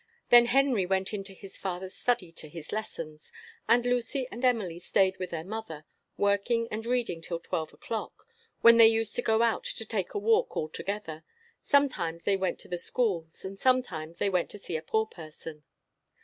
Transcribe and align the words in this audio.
Then 0.31 0.47
Henry 0.47 0.83
went 0.87 1.13
into 1.13 1.31
his 1.31 1.59
father's 1.59 1.93
study 1.93 2.31
to 2.31 2.49
his 2.49 2.71
lessons; 2.71 3.31
and 3.69 3.85
Lucy 3.85 4.27
and 4.31 4.43
Emily 4.43 4.79
stayed 4.79 5.17
with 5.17 5.29
their 5.29 5.43
mother, 5.43 5.85
working 6.17 6.67
and 6.71 6.87
reading 6.87 7.21
till 7.21 7.39
twelve 7.39 7.71
o'clock, 7.71 8.25
when 8.61 8.77
they 8.77 8.87
used 8.87 9.13
to 9.17 9.21
go 9.21 9.43
out 9.43 9.63
to 9.63 9.85
take 9.85 10.15
a 10.15 10.17
walk 10.17 10.57
all 10.57 10.69
together; 10.69 11.23
sometimes 11.61 12.23
they 12.23 12.35
went 12.35 12.57
to 12.61 12.67
the 12.67 12.79
schools, 12.79 13.45
and 13.45 13.59
sometimes 13.59 14.17
they 14.17 14.27
went 14.31 14.49
to 14.49 14.57
see 14.57 14.75
a 14.75 14.81
poor 14.81 15.05
person. 15.05 15.63